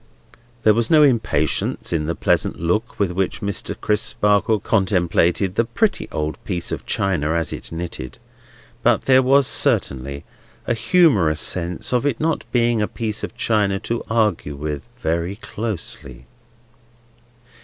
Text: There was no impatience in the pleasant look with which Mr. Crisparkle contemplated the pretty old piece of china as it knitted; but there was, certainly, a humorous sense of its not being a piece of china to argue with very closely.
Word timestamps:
There 0.63 0.73
was 0.73 0.89
no 0.89 1.03
impatience 1.03 1.93
in 1.93 2.07
the 2.07 2.15
pleasant 2.15 2.59
look 2.59 2.99
with 2.99 3.11
which 3.11 3.41
Mr. 3.41 3.79
Crisparkle 3.79 4.59
contemplated 4.59 5.53
the 5.53 5.63
pretty 5.63 6.07
old 6.11 6.43
piece 6.43 6.71
of 6.71 6.87
china 6.87 7.33
as 7.35 7.53
it 7.53 7.71
knitted; 7.71 8.17
but 8.81 9.01
there 9.03 9.21
was, 9.21 9.45
certainly, 9.45 10.23
a 10.65 10.73
humorous 10.73 11.39
sense 11.39 11.93
of 11.93 12.03
its 12.07 12.19
not 12.19 12.45
being 12.51 12.81
a 12.81 12.87
piece 12.87 13.23
of 13.23 13.37
china 13.37 13.79
to 13.81 14.01
argue 14.09 14.55
with 14.55 14.87
very 14.97 15.35
closely. 15.35 16.25